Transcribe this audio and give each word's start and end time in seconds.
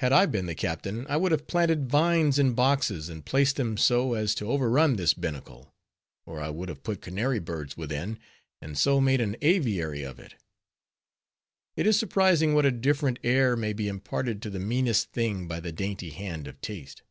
Had 0.00 0.12
I 0.12 0.26
been 0.26 0.46
the 0.46 0.54
captain, 0.56 1.06
I 1.08 1.16
would 1.16 1.30
have 1.30 1.46
planted 1.46 1.88
vines 1.88 2.40
in 2.40 2.54
boxes, 2.54 3.08
and 3.08 3.24
placed 3.24 3.54
them 3.54 3.76
so 3.76 4.14
as 4.14 4.34
to 4.34 4.50
overrun 4.50 4.96
this 4.96 5.14
binnacle; 5.14 5.72
or 6.26 6.40
I 6.40 6.48
would 6.50 6.68
have 6.68 6.82
put 6.82 7.00
canary 7.00 7.38
birds 7.38 7.76
within; 7.76 8.18
and 8.60 8.76
so 8.76 9.00
made 9.00 9.20
an 9.20 9.36
aviary 9.42 10.02
of 10.02 10.18
it. 10.18 10.34
It 11.76 11.86
is 11.86 11.96
surprising 11.96 12.54
what 12.54 12.66
a 12.66 12.72
different 12.72 13.20
air 13.22 13.54
may 13.54 13.72
be 13.72 13.86
imparted 13.86 14.42
to 14.42 14.50
the 14.50 14.58
meanest 14.58 15.12
thing 15.12 15.46
by 15.46 15.60
the 15.60 15.70
dainty 15.70 16.10
hand 16.10 16.48
of 16.48 16.60
taste. 16.60 17.02